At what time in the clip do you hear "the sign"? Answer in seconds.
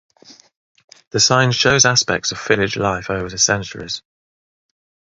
1.11-1.51